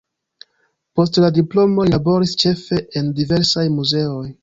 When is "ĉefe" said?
2.47-2.83